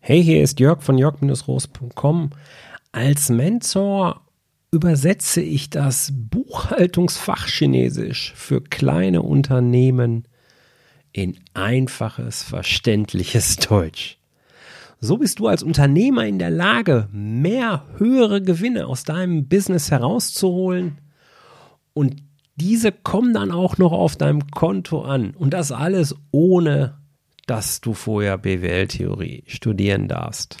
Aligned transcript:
Hey, 0.00 0.22
hier 0.22 0.42
ist 0.42 0.60
Jörg 0.60 0.82
von 0.82 0.96
jörg-roos.com. 0.96 2.30
Als 2.92 3.28
Mentor 3.28 4.22
übersetze 4.70 5.42
ich 5.42 5.70
das 5.70 6.12
Buchhaltungsfach 6.14 7.46
Chinesisch 7.46 8.32
für 8.34 8.62
kleine 8.62 9.22
Unternehmen 9.22 10.26
in 11.12 11.36
einfaches, 11.52 12.42
verständliches 12.42 13.56
Deutsch. 13.56 14.18
So 15.00 15.18
bist 15.18 15.40
du 15.40 15.48
als 15.48 15.62
Unternehmer 15.62 16.26
in 16.26 16.38
der 16.38 16.50
Lage, 16.50 17.08
mehr 17.12 17.84
höhere 17.98 18.40
Gewinne 18.40 18.86
aus 18.86 19.02
deinem 19.04 19.48
Business 19.48 19.90
herauszuholen 19.90 20.98
und 21.92 22.22
diese 22.56 22.92
kommen 22.92 23.34
dann 23.34 23.50
auch 23.50 23.78
noch 23.78 23.92
auf 23.92 24.16
deinem 24.16 24.48
Konto 24.50 25.02
an 25.02 25.34
und 25.36 25.54
das 25.54 25.70
alles 25.70 26.14
ohne 26.30 26.97
dass 27.48 27.80
du 27.80 27.94
vorher 27.94 28.36
BWL-Theorie 28.36 29.42
studieren 29.46 30.06
darfst. 30.06 30.58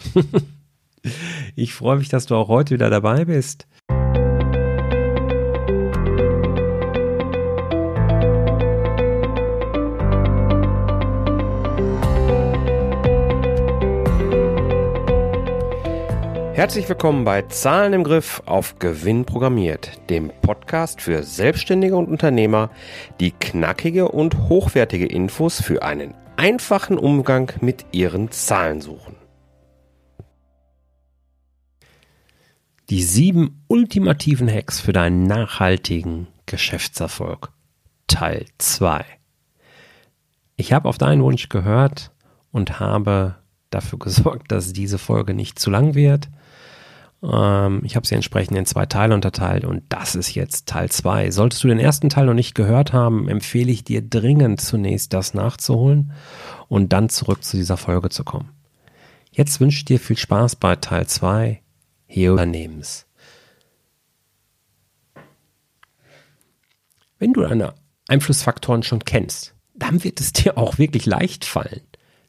ich 1.54 1.74
freue 1.74 1.98
mich, 1.98 2.08
dass 2.08 2.26
du 2.26 2.34
auch 2.34 2.48
heute 2.48 2.74
wieder 2.74 2.88
dabei 2.90 3.26
bist. 3.26 3.68
Herzlich 16.54 16.88
willkommen 16.88 17.24
bei 17.24 17.42
Zahlen 17.42 17.92
im 17.92 18.02
Griff 18.02 18.42
auf 18.46 18.80
Gewinn 18.80 19.24
programmiert, 19.24 19.92
dem 20.10 20.32
Podcast 20.42 21.00
für 21.00 21.22
Selbstständige 21.22 21.94
und 21.94 22.08
Unternehmer, 22.08 22.70
die 23.20 23.30
knackige 23.30 24.08
und 24.08 24.48
hochwertige 24.48 25.06
Infos 25.06 25.62
für 25.62 25.82
einen 25.82 26.14
einfachen 26.38 26.98
Umgang 26.98 27.52
mit 27.60 27.84
ihren 27.90 28.30
Zahlen 28.30 28.80
suchen. 28.80 29.16
Die 32.90 33.02
sieben 33.02 33.64
ultimativen 33.66 34.48
Hacks 34.48 34.80
für 34.80 34.92
deinen 34.92 35.24
nachhaltigen 35.24 36.28
Geschäftserfolg. 36.46 37.50
Teil 38.06 38.46
2. 38.56 39.04
Ich 40.56 40.72
habe 40.72 40.88
auf 40.88 40.96
deinen 40.96 41.22
Wunsch 41.22 41.48
gehört 41.48 42.12
und 42.52 42.80
habe 42.80 43.34
dafür 43.70 43.98
gesorgt, 43.98 44.50
dass 44.52 44.72
diese 44.72 44.98
Folge 44.98 45.34
nicht 45.34 45.58
zu 45.58 45.70
lang 45.70 45.94
wird. 45.94 46.28
Ähm, 47.22 47.82
ich 47.84 47.96
habe 47.96 48.06
sie 48.06 48.14
entsprechend 48.14 48.56
in 48.56 48.66
zwei 48.66 48.86
Teile 48.86 49.14
unterteilt 49.14 49.64
und 49.64 49.82
das 49.88 50.14
ist 50.14 50.34
jetzt 50.34 50.66
Teil 50.66 50.90
2. 50.90 51.30
Solltest 51.30 51.64
du 51.64 51.68
den 51.68 51.80
ersten 51.80 52.08
Teil 52.08 52.26
noch 52.26 52.34
nicht 52.34 52.54
gehört 52.54 52.92
haben, 52.92 53.28
empfehle 53.28 53.72
ich 53.72 53.84
dir 53.84 54.02
dringend 54.02 54.60
zunächst 54.60 55.12
das 55.12 55.34
nachzuholen 55.34 56.12
und 56.68 56.92
dann 56.92 57.08
zurück 57.08 57.42
zu 57.42 57.56
dieser 57.56 57.76
Folge 57.76 58.10
zu 58.10 58.24
kommen. 58.24 58.50
Jetzt 59.30 59.60
wünsche 59.60 59.78
ich 59.78 59.84
dir 59.84 60.00
viel 60.00 60.16
Spaß 60.16 60.56
bei 60.56 60.76
Teil 60.76 61.06
2 61.06 61.62
hier 62.06 62.32
Unternehmens. 62.32 63.06
Wenn 67.18 67.32
du 67.32 67.42
deine 67.42 67.74
Einflussfaktoren 68.06 68.82
schon 68.82 69.04
kennst, 69.04 69.54
dann 69.74 70.02
wird 70.04 70.20
es 70.20 70.32
dir 70.32 70.56
auch 70.56 70.78
wirklich 70.78 71.04
leicht 71.04 71.44
fallen, 71.44 71.82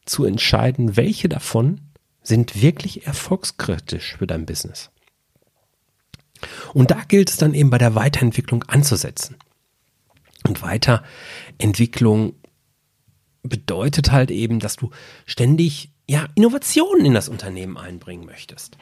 zu 0.06 0.26
entscheiden, 0.26 0.98
welche 0.98 1.30
davon 1.30 1.89
sind 2.30 2.61
wirklich 2.61 3.05
erfolgskritisch 3.05 4.16
für 4.17 4.27
dein 4.27 4.45
Business. 4.45 4.89
Und 6.73 6.91
da 6.91 7.02
gilt 7.05 7.30
es 7.30 7.36
dann 7.36 7.53
eben 7.53 7.69
bei 7.69 7.77
der 7.77 7.95
Weiterentwicklung 7.95 8.63
anzusetzen. 8.63 9.36
Und 10.47 10.61
Weiterentwicklung 10.61 12.36
bedeutet 13.44 14.11
halt 14.11 14.31
eben, 14.31 14.59
dass 14.59 14.77
du 14.77 14.91
ständig 15.25 15.91
ja 16.08 16.27
Innovationen 16.36 17.05
in 17.05 17.13
das 17.13 17.27
Unternehmen 17.27 17.77
einbringen 17.77 18.25
möchtest. 18.25 18.77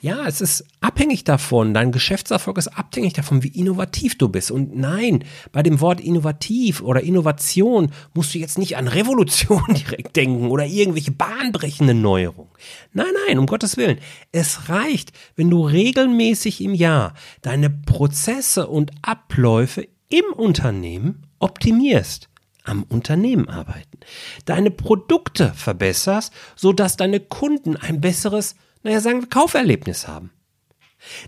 Ja, 0.00 0.28
es 0.28 0.40
ist 0.40 0.64
abhängig 0.80 1.24
davon, 1.24 1.74
dein 1.74 1.90
Geschäftserfolg 1.90 2.56
ist 2.58 2.68
abhängig 2.68 3.14
davon, 3.14 3.42
wie 3.42 3.48
innovativ 3.48 4.16
du 4.16 4.28
bist. 4.28 4.52
Und 4.52 4.76
nein, 4.76 5.24
bei 5.50 5.64
dem 5.64 5.80
Wort 5.80 6.00
innovativ 6.00 6.82
oder 6.82 7.02
Innovation 7.02 7.90
musst 8.14 8.32
du 8.32 8.38
jetzt 8.38 8.58
nicht 8.58 8.76
an 8.76 8.86
Revolution 8.86 9.64
direkt 9.68 10.14
denken 10.14 10.50
oder 10.50 10.66
irgendwelche 10.66 11.10
bahnbrechende 11.10 11.94
Neuerungen. 11.94 12.52
Nein, 12.92 13.12
nein, 13.26 13.38
um 13.38 13.46
Gottes 13.46 13.76
Willen. 13.76 13.98
Es 14.30 14.68
reicht, 14.68 15.10
wenn 15.34 15.50
du 15.50 15.66
regelmäßig 15.66 16.60
im 16.60 16.74
Jahr 16.74 17.14
deine 17.42 17.68
Prozesse 17.68 18.68
und 18.68 18.92
Abläufe 19.02 19.88
im 20.08 20.24
Unternehmen 20.36 21.26
optimierst 21.40 22.28
am 22.62 22.84
Unternehmen 22.84 23.48
arbeiten, 23.48 23.98
deine 24.44 24.70
Produkte 24.70 25.52
verbesserst, 25.54 26.32
sodass 26.54 26.96
deine 26.96 27.18
Kunden 27.18 27.76
ein 27.76 28.00
besseres 28.00 28.56
naja, 28.88 29.00
sagen 29.00 29.20
wir, 29.20 29.28
Kauferlebnis 29.28 30.08
haben. 30.08 30.30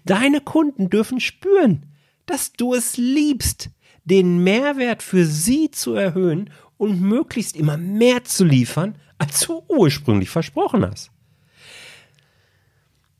Deine 0.06 0.40
Kunden 0.40 0.88
dürfen 0.88 1.20
spüren, 1.20 1.84
dass 2.24 2.54
du 2.54 2.72
es 2.72 2.96
liebst, 2.96 3.68
den 4.04 4.42
Mehrwert 4.42 5.02
für 5.02 5.26
sie 5.26 5.70
zu 5.70 5.92
erhöhen 5.92 6.48
und 6.78 7.02
möglichst 7.02 7.54
immer 7.56 7.76
mehr 7.76 8.24
zu 8.24 8.46
liefern, 8.46 8.96
als 9.18 9.40
du 9.40 9.62
ursprünglich 9.68 10.30
versprochen 10.30 10.86
hast. 10.86 11.10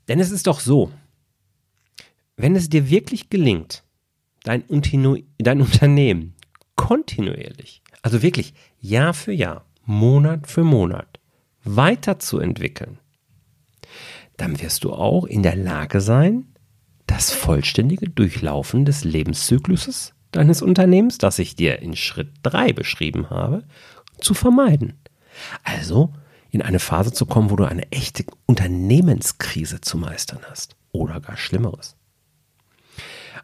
Denn 0.08 0.20
es 0.20 0.30
ist 0.30 0.46
doch 0.46 0.60
so, 0.60 0.90
wenn 2.38 2.56
es 2.56 2.70
dir 2.70 2.88
wirklich 2.88 3.28
gelingt, 3.28 3.84
dein, 4.42 4.64
dein 5.36 5.60
Unternehmen 5.60 6.34
kontinuierlich, 6.76 7.82
also 8.00 8.22
wirklich 8.22 8.54
Jahr 8.80 9.12
für 9.12 9.32
Jahr, 9.32 9.66
Monat 9.84 10.46
für 10.46 10.64
Monat 10.64 11.20
weiterzuentwickeln, 11.62 12.99
dann 14.40 14.60
wirst 14.60 14.84
du 14.84 14.92
auch 14.92 15.24
in 15.24 15.42
der 15.42 15.56
Lage 15.56 16.00
sein, 16.00 16.46
das 17.06 17.30
vollständige 17.30 18.08
Durchlaufen 18.08 18.84
des 18.84 19.04
Lebenszykluses 19.04 20.14
deines 20.32 20.62
Unternehmens, 20.62 21.18
das 21.18 21.38
ich 21.38 21.56
dir 21.56 21.80
in 21.80 21.96
Schritt 21.96 22.30
3 22.44 22.72
beschrieben 22.72 23.30
habe, 23.30 23.64
zu 24.20 24.32
vermeiden. 24.32 24.94
Also 25.64 26.12
in 26.50 26.62
eine 26.62 26.78
Phase 26.78 27.12
zu 27.12 27.26
kommen, 27.26 27.50
wo 27.50 27.56
du 27.56 27.64
eine 27.64 27.90
echte 27.92 28.24
Unternehmenskrise 28.46 29.80
zu 29.80 29.98
meistern 29.98 30.40
hast 30.48 30.76
oder 30.92 31.20
gar 31.20 31.36
Schlimmeres. 31.36 31.96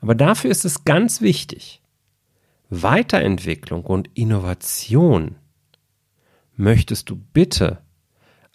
Aber 0.01 0.15
dafür 0.15 0.51
ist 0.51 0.65
es 0.65 0.85
ganz 0.85 1.21
wichtig, 1.21 1.83
Weiterentwicklung 2.69 3.85
und 3.85 4.11
Innovation 4.15 5.37
möchtest 6.57 7.11
du 7.11 7.17
bitte 7.17 7.83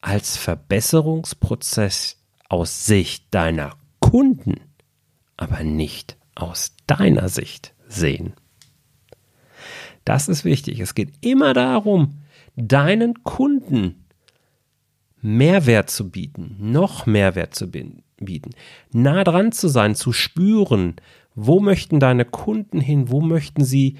als 0.01 0.37
Verbesserungsprozess 0.37 2.20
aus 2.51 2.85
Sicht 2.85 3.33
deiner 3.33 3.77
Kunden, 4.01 4.55
aber 5.37 5.63
nicht 5.63 6.17
aus 6.35 6.75
deiner 6.85 7.29
Sicht 7.29 7.73
sehen. 7.87 8.33
Das 10.03 10.27
ist 10.27 10.43
wichtig. 10.43 10.81
Es 10.81 10.93
geht 10.93 11.13
immer 11.21 11.53
darum, 11.53 12.19
deinen 12.57 13.23
Kunden 13.23 14.05
Mehrwert 15.21 15.89
zu 15.89 16.11
bieten, 16.11 16.57
noch 16.59 17.05
Mehrwert 17.05 17.55
zu 17.55 17.71
bieten, 17.71 18.49
nah 18.91 19.23
dran 19.23 19.53
zu 19.53 19.69
sein, 19.69 19.95
zu 19.95 20.11
spüren, 20.11 20.95
wo 21.35 21.61
möchten 21.61 22.01
deine 22.01 22.25
Kunden 22.25 22.81
hin, 22.81 23.09
wo 23.09 23.21
möchten 23.21 23.63
sie 23.63 23.97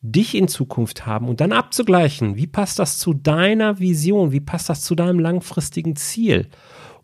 dich 0.00 0.34
in 0.34 0.48
Zukunft 0.48 1.04
haben 1.04 1.28
und 1.28 1.42
dann 1.42 1.52
abzugleichen, 1.52 2.36
wie 2.36 2.46
passt 2.46 2.78
das 2.78 2.98
zu 2.98 3.12
deiner 3.12 3.78
Vision, 3.78 4.32
wie 4.32 4.40
passt 4.40 4.70
das 4.70 4.80
zu 4.84 4.94
deinem 4.94 5.18
langfristigen 5.18 5.96
Ziel 5.96 6.48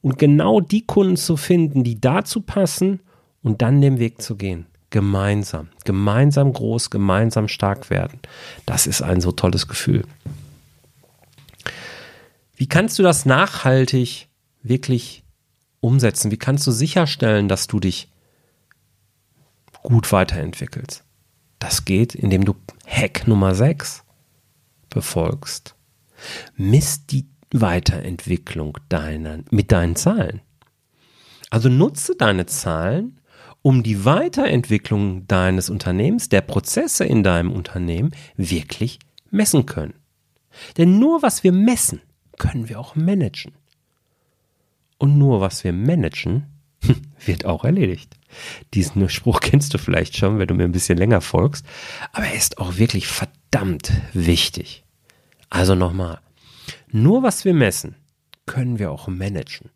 und 0.06 0.20
genau 0.20 0.60
die 0.60 0.86
Kunden 0.86 1.16
zu 1.16 1.36
finden, 1.36 1.82
die 1.82 2.00
dazu 2.00 2.40
passen 2.40 3.00
und 3.42 3.60
dann 3.60 3.80
den 3.80 3.98
Weg 3.98 4.22
zu 4.22 4.36
gehen. 4.36 4.66
Gemeinsam, 4.90 5.70
gemeinsam 5.84 6.52
groß, 6.52 6.90
gemeinsam 6.90 7.48
stark 7.48 7.90
werden. 7.90 8.20
Das 8.66 8.86
ist 8.86 9.02
ein 9.02 9.20
so 9.20 9.32
tolles 9.32 9.66
Gefühl. 9.66 10.04
Wie 12.54 12.68
kannst 12.68 13.00
du 13.00 13.02
das 13.02 13.26
nachhaltig 13.26 14.28
wirklich 14.62 15.24
umsetzen? 15.80 16.30
Wie 16.30 16.38
kannst 16.38 16.64
du 16.68 16.70
sicherstellen, 16.70 17.48
dass 17.48 17.66
du 17.66 17.80
dich 17.80 18.08
gut 19.82 20.12
weiterentwickelst? 20.12 21.02
Das 21.58 21.84
geht, 21.84 22.14
indem 22.14 22.44
du 22.44 22.54
Hack 22.86 23.26
Nummer 23.26 23.56
6 23.56 24.04
befolgst. 24.88 25.74
Misst 26.54 27.10
die 27.10 27.26
Weiterentwicklung 27.60 28.78
deiner, 28.88 29.40
mit 29.50 29.72
deinen 29.72 29.96
Zahlen. 29.96 30.40
Also 31.50 31.68
nutze 31.68 32.16
deine 32.16 32.46
Zahlen, 32.46 33.20
um 33.62 33.82
die 33.82 34.04
Weiterentwicklung 34.04 35.26
deines 35.26 35.70
Unternehmens, 35.70 36.28
der 36.28 36.40
Prozesse 36.40 37.04
in 37.04 37.22
deinem 37.22 37.52
Unternehmen 37.52 38.12
wirklich 38.36 38.98
messen 39.30 39.66
können. 39.66 39.94
Denn 40.76 40.98
nur 40.98 41.22
was 41.22 41.44
wir 41.44 41.52
messen, 41.52 42.00
können 42.38 42.68
wir 42.68 42.78
auch 42.78 42.94
managen. 42.94 43.52
Und 44.98 45.18
nur 45.18 45.40
was 45.40 45.64
wir 45.64 45.72
managen, 45.72 46.46
wird 47.24 47.44
auch 47.44 47.64
erledigt. 47.64 48.14
Diesen 48.74 49.08
Spruch 49.08 49.40
kennst 49.40 49.74
du 49.74 49.78
vielleicht 49.78 50.16
schon, 50.16 50.38
wenn 50.38 50.48
du 50.48 50.54
mir 50.54 50.64
ein 50.64 50.72
bisschen 50.72 50.98
länger 50.98 51.20
folgst, 51.20 51.66
aber 52.12 52.26
er 52.26 52.34
ist 52.34 52.58
auch 52.58 52.76
wirklich 52.76 53.06
verdammt 53.06 53.92
wichtig. 54.12 54.84
Also 55.50 55.74
nochmal, 55.74 56.20
nur 56.88 57.22
was 57.22 57.44
wir 57.44 57.54
messen, 57.54 57.96
können 58.46 58.78
wir 58.78 58.90
auch 58.92 59.08
managen. 59.08 59.70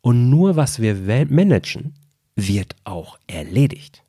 Und 0.00 0.30
nur 0.30 0.56
was 0.56 0.80
wir 0.80 0.94
managen, 1.26 1.94
wird 2.36 2.76
auch 2.84 3.18
erledigt. 3.26 4.04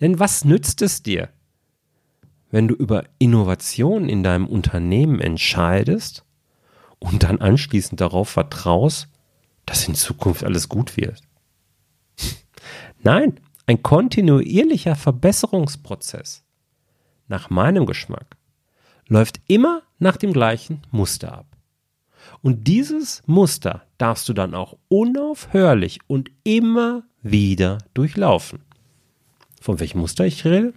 Denn 0.00 0.18
was 0.18 0.44
nützt 0.44 0.82
es 0.82 1.02
dir, 1.02 1.30
wenn 2.50 2.68
du 2.68 2.74
über 2.74 3.04
Innovation 3.18 4.08
in 4.08 4.22
deinem 4.22 4.46
Unternehmen 4.46 5.20
entscheidest 5.20 6.24
und 6.98 7.22
dann 7.24 7.40
anschließend 7.40 8.00
darauf 8.00 8.28
vertraust, 8.28 9.08
dass 9.66 9.88
in 9.88 9.94
Zukunft 9.94 10.44
alles 10.44 10.68
gut 10.68 10.96
wird? 10.96 11.20
Nein, 13.02 13.40
ein 13.66 13.82
kontinuierlicher 13.82 14.94
Verbesserungsprozess, 14.94 16.44
nach 17.28 17.50
meinem 17.50 17.84
Geschmack, 17.84 18.36
läuft 19.08 19.40
immer 19.48 19.82
nach 19.98 20.16
dem 20.16 20.32
gleichen 20.32 20.82
Muster 20.90 21.32
ab. 21.32 21.46
Und 22.42 22.66
dieses 22.66 23.22
Muster 23.26 23.82
darfst 23.98 24.28
du 24.28 24.32
dann 24.32 24.54
auch 24.54 24.76
unaufhörlich 24.88 26.00
und 26.06 26.30
immer 26.44 27.04
wieder 27.22 27.78
durchlaufen. 27.94 28.60
Von 29.60 29.80
welchem 29.80 30.00
Muster 30.00 30.26
ich 30.26 30.44
rede? 30.44 30.74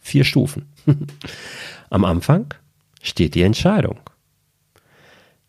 Vier 0.00 0.24
Stufen. 0.24 0.66
Am 1.90 2.04
Anfang 2.04 2.52
steht 3.02 3.34
die 3.34 3.42
Entscheidung. 3.42 4.00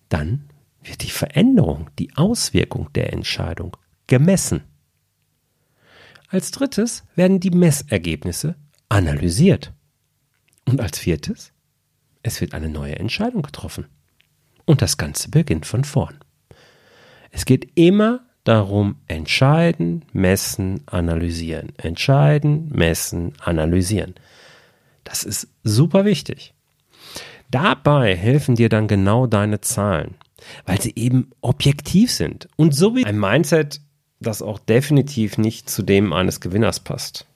Dann 0.09 0.49
wird 0.83 1.03
die 1.03 1.09
Veränderung, 1.09 1.89
die 1.99 2.15
Auswirkung 2.15 2.91
der 2.93 3.13
Entscheidung 3.13 3.75
gemessen. 4.07 4.63
Als 6.27 6.51
drittes 6.51 7.03
werden 7.15 7.39
die 7.39 7.51
Messergebnisse 7.51 8.55
analysiert. 8.89 9.73
Und 10.65 10.81
als 10.81 10.99
viertes, 10.99 11.53
es 12.25 12.41
wird 12.41 12.55
eine 12.55 12.69
neue 12.69 12.95
Entscheidung 12.95 13.43
getroffen. 13.43 13.85
Und 14.65 14.81
das 14.81 14.97
Ganze 14.97 15.29
beginnt 15.29 15.67
von 15.67 15.83
vorn. 15.83 16.15
Es 17.29 17.45
geht 17.45 17.69
immer 17.75 18.21
darum, 18.45 18.95
entscheiden, 19.07 20.05
messen, 20.11 20.81
analysieren. 20.87 21.73
Entscheiden, 21.77 22.69
messen, 22.73 23.33
analysieren. 23.39 24.15
Das 25.03 25.23
ist 25.23 25.49
super 25.63 26.03
wichtig. 26.03 26.55
Dabei 27.51 28.15
helfen 28.15 28.55
dir 28.55 28.69
dann 28.69 28.87
genau 28.87 29.27
deine 29.27 29.61
Zahlen, 29.61 30.15
weil 30.65 30.81
sie 30.81 30.93
eben 30.95 31.29
objektiv 31.41 32.11
sind. 32.11 32.47
Und 32.55 32.73
so 32.73 32.95
wie 32.95 33.05
ein 33.05 33.19
Mindset, 33.19 33.81
das 34.19 34.41
auch 34.41 34.57
definitiv 34.57 35.37
nicht 35.37 35.69
zu 35.69 35.83
dem 35.83 36.11
eines 36.11 36.41
Gewinners 36.41 36.79
passt. 36.79 37.27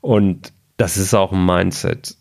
Und 0.00 0.52
das 0.76 0.96
ist 0.96 1.14
auch 1.14 1.32
ein 1.32 1.44
Mindset, 1.44 2.16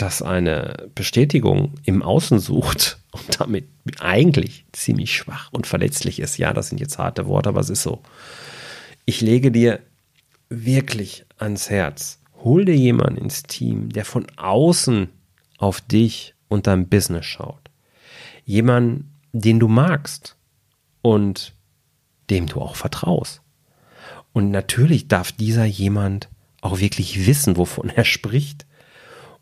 das 0.00 0.22
eine 0.22 0.88
Bestätigung 0.94 1.74
im 1.84 2.02
Außen 2.02 2.38
sucht 2.38 2.98
und 3.12 3.40
damit 3.40 3.68
eigentlich 3.98 4.64
ziemlich 4.72 5.14
schwach 5.14 5.52
und 5.52 5.66
verletzlich 5.66 6.20
ist. 6.20 6.38
Ja, 6.38 6.52
das 6.52 6.68
sind 6.68 6.80
jetzt 6.80 6.98
harte 6.98 7.26
Worte, 7.26 7.50
aber 7.50 7.60
es 7.60 7.70
ist 7.70 7.82
so. 7.82 8.02
Ich 9.04 9.20
lege 9.20 9.50
dir 9.50 9.80
wirklich 10.48 11.24
ans 11.38 11.70
Herz. 11.70 12.20
Hol 12.42 12.64
dir 12.64 12.76
jemanden 12.76 13.16
ins 13.16 13.42
Team, 13.42 13.90
der 13.90 14.04
von 14.04 14.26
außen 14.36 15.08
auf 15.58 15.80
dich 15.80 16.34
und 16.48 16.66
dein 16.66 16.88
Business 16.88 17.26
schaut. 17.26 17.70
Jemanden, 18.44 19.20
den 19.32 19.60
du 19.60 19.68
magst 19.68 20.36
und 21.02 21.54
dem 22.30 22.46
du 22.46 22.60
auch 22.60 22.76
vertraust. 22.76 23.42
Und 24.32 24.50
natürlich 24.50 25.08
darf 25.08 25.32
dieser 25.32 25.64
jemand 25.64 26.28
auch 26.60 26.78
wirklich 26.78 27.26
wissen, 27.26 27.56
wovon 27.56 27.90
er 27.90 28.04
spricht 28.06 28.66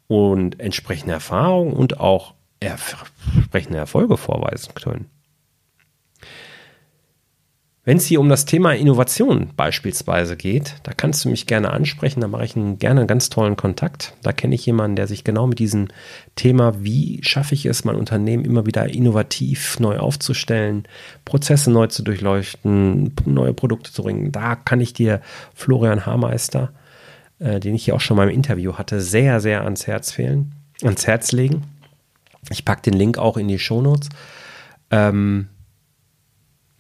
und 0.08 0.58
entsprechende 0.58 1.12
Erfahrungen 1.12 1.75
und 1.75 2.00
auch 2.00 2.34
entsprechende 2.60 3.78
Erfolge 3.78 4.16
vorweisen 4.16 4.75
können. 4.75 5.10
Wenn 7.88 7.96
es 7.96 8.05
hier 8.05 8.20
um 8.20 8.28
das 8.28 8.44
Thema 8.44 8.75
Innovation 8.75 9.52
beispielsweise 9.56 10.37
geht, 10.37 10.75
da 10.82 10.93
kannst 10.93 11.25
du 11.25 11.31
mich 11.31 11.46
gerne 11.46 11.70
ansprechen, 11.70 12.20
da 12.20 12.28
mache 12.28 12.44
ich 12.44 12.55
einen, 12.55 12.78
gerne 12.78 13.00
einen 13.00 13.06
ganz 13.06 13.31
tollen 13.31 13.56
Kontakt. 13.56 14.12
Da 14.22 14.32
kenne 14.32 14.56
ich 14.56 14.66
jemanden, 14.66 14.96
der 14.96 15.06
sich 15.06 15.25
genau 15.25 15.46
mit 15.46 15.58
diesem 15.58 15.88
Thema, 16.37 16.84
wie 16.84 17.20
schaffe 17.22 17.55
ich 17.55 17.64
es, 17.64 17.87
mein 17.87 17.96
Unternehmen 17.96 18.44
immer 18.44 18.66
wieder 18.66 18.93
innovativ 18.93 19.81
neu 19.81 19.96
aufzustellen, 19.96 20.87
Prozesse 21.25 21.70
neu 21.70 21.87
zu 21.87 22.02
durchleuchten, 22.02 23.14
neue 23.25 23.55
Produkte 23.55 23.90
zu 23.90 24.02
bringen, 24.02 24.32
da 24.32 24.55
kann 24.55 24.82
ich 24.82 24.93
dir 24.93 25.22
Florian 25.55 26.05
Haarmeister 26.05 26.75
äh, 27.38 27.61
den 27.61 27.75
ich 27.75 27.85
hier 27.85 27.94
auch 27.94 28.00
schon 28.00 28.17
mal 28.17 28.29
im 28.29 28.35
Interview 28.35 28.75
hatte, 28.75 29.00
sehr, 29.00 29.40
sehr 29.40 29.64
ans 29.64 29.87
Herz 29.87 30.12
fehlen, 30.12 30.55
ans 30.82 31.06
Herz 31.06 31.32
legen. 31.32 31.64
Ich 32.50 32.64
packe 32.64 32.82
den 32.82 32.94
Link 32.94 33.19
auch 33.19 33.37
in 33.37 33.49
die 33.49 33.58
Shownotes. 33.58 34.08
Ähm, 34.90 35.49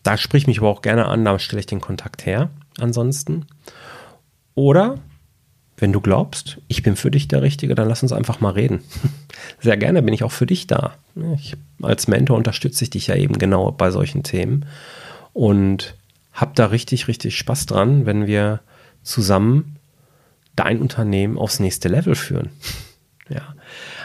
da 0.02 0.16
sprich 0.16 0.46
mich 0.46 0.58
aber 0.58 0.68
auch 0.68 0.82
gerne 0.82 1.06
an, 1.06 1.24
da 1.24 1.38
stelle 1.38 1.60
ich 1.60 1.66
den 1.66 1.80
Kontakt 1.80 2.24
her. 2.24 2.50
Ansonsten. 2.78 3.46
Oder, 4.54 4.96
wenn 5.76 5.92
du 5.92 6.00
glaubst, 6.00 6.58
ich 6.66 6.82
bin 6.82 6.96
für 6.96 7.10
dich 7.10 7.28
der 7.28 7.42
Richtige, 7.42 7.74
dann 7.74 7.88
lass 7.88 8.02
uns 8.02 8.12
einfach 8.12 8.40
mal 8.40 8.52
reden. 8.52 8.80
Sehr 9.60 9.76
gerne 9.76 10.02
bin 10.02 10.14
ich 10.14 10.24
auch 10.24 10.32
für 10.32 10.46
dich 10.46 10.66
da. 10.66 10.94
Ich, 11.36 11.56
als 11.82 12.08
Mentor 12.08 12.36
unterstütze 12.36 12.84
ich 12.84 12.90
dich 12.90 13.08
ja 13.08 13.16
eben 13.16 13.38
genau 13.38 13.70
bei 13.70 13.90
solchen 13.90 14.22
Themen 14.22 14.66
und 15.32 15.96
habe 16.32 16.52
da 16.54 16.66
richtig, 16.66 17.08
richtig 17.08 17.36
Spaß 17.36 17.66
dran, 17.66 18.06
wenn 18.06 18.26
wir 18.26 18.60
zusammen 19.02 19.77
dein 20.58 20.80
Unternehmen 20.80 21.38
aufs 21.38 21.60
nächste 21.60 21.88
Level 21.88 22.14
führen. 22.14 22.50
Ja. 23.28 23.54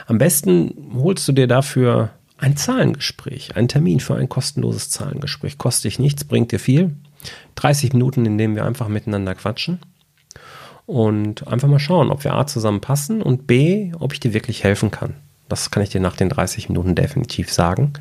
Am 0.08 0.18
besten 0.18 0.92
holst 0.96 1.26
du 1.28 1.32
dir 1.32 1.48
dafür 1.48 2.10
ein 2.38 2.58
Zahlengespräch, 2.58 3.56
einen 3.56 3.70
Termin 3.70 4.02
für 4.02 4.16
ein 4.16 4.28
kostenloses 4.28 4.90
Zahlengespräch. 4.90 5.58
Kostet 5.58 5.86
dich 5.86 6.00
nichts, 6.00 6.26
bringt 6.26 6.52
dir 6.52 6.60
viel. 6.60 6.98
30 7.56 7.94
Minuten, 7.94 8.26
in 8.26 8.38
denen 8.38 8.56
wir 8.56 8.66
einfach 8.66 8.90
miteinander 8.90 9.34
quatschen 9.34 9.80
und 10.86 11.48
einfach 11.48 11.70
mal 11.70 11.80
schauen, 11.80 12.12
ob 12.12 12.26
wir 12.26 12.34
A 12.34 12.46
zusammen 12.46 12.82
passen 12.82 13.22
und 13.22 13.48
B, 13.48 13.94
ob 13.98 14.12
ich 14.12 14.20
dir 14.20 14.34
wirklich 14.34 14.66
helfen 14.66 14.92
kann. 14.92 15.16
Das 15.48 15.72
kann 15.72 15.84
ich 15.84 15.90
dir 15.90 16.02
nach 16.02 16.18
den 16.18 16.28
30 16.30 16.70
Minuten 16.70 16.96
definitiv 16.96 17.52
sagen. 17.52 17.94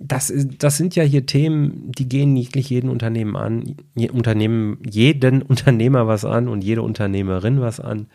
das, 0.00 0.32
das 0.58 0.76
sind 0.76 0.96
ja 0.96 1.04
hier 1.04 1.26
Themen, 1.26 1.92
die 1.92 2.08
gehen 2.08 2.32
nicht 2.32 2.56
jeden 2.56 2.90
Unternehmen 2.90 3.36
an, 3.36 3.76
Unternehmen, 4.12 4.78
jeden 4.84 5.42
Unternehmer 5.42 6.08
was 6.08 6.24
an 6.24 6.48
und 6.48 6.64
jede 6.64 6.82
Unternehmerin 6.82 7.60
was 7.60 7.78
an. 7.78 8.08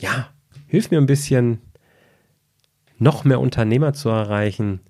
Ja, 0.00 0.30
hilf 0.66 0.90
mir 0.90 0.98
ein 0.98 1.06
bisschen, 1.06 1.58
noch 2.98 3.24
mehr 3.24 3.40
Unternehmer 3.40 3.92
zu 3.92 4.08
erreichen, 4.08 4.80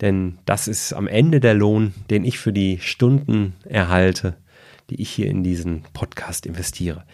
denn 0.00 0.38
das 0.44 0.68
ist 0.68 0.92
am 0.92 1.06
Ende 1.06 1.40
der 1.40 1.54
Lohn, 1.54 1.94
den 2.10 2.24
ich 2.24 2.38
für 2.38 2.52
die 2.52 2.78
Stunden 2.80 3.54
erhalte, 3.64 4.36
die 4.90 5.00
ich 5.00 5.10
hier 5.10 5.26
in 5.26 5.42
diesen 5.42 5.82
Podcast 5.92 6.46
investiere. 6.46 7.04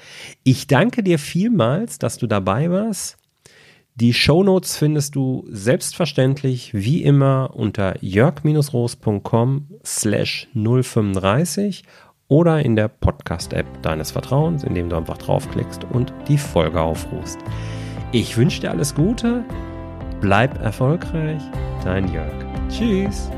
Ich 0.42 0.66
danke 0.66 1.02
dir 1.02 1.18
vielmals, 1.18 1.98
dass 1.98 2.18
du 2.18 2.26
dabei 2.26 2.70
warst. 2.70 3.16
Die 3.96 4.12
Shownotes 4.12 4.76
findest 4.76 5.14
du 5.14 5.46
selbstverständlich 5.48 6.74
wie 6.74 7.04
immer 7.04 7.52
unter 7.54 8.02
jörg-roos.com 8.02 9.68
slash 9.84 10.48
035 10.52 11.84
oder 12.34 12.64
in 12.64 12.74
der 12.74 12.88
Podcast-App 12.88 13.64
deines 13.82 14.10
Vertrauens, 14.10 14.64
indem 14.64 14.88
du 14.88 14.96
einfach 14.96 15.18
draufklickst 15.18 15.84
und 15.92 16.12
die 16.26 16.36
Folge 16.36 16.80
aufrufst. 16.80 17.38
Ich 18.10 18.36
wünsche 18.36 18.60
dir 18.60 18.72
alles 18.72 18.92
Gute, 18.92 19.44
bleib 20.20 20.60
erfolgreich, 20.60 21.42
dein 21.84 22.12
Jörg. 22.12 22.34
Tschüss. 22.68 23.30